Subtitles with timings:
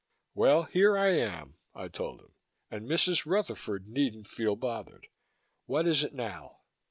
[0.33, 2.33] "Well, here I am," I told him,
[2.71, 3.27] "and Mrs.
[3.27, 5.05] Rutherford needn't feel bothered.
[5.67, 6.61] What is it now?"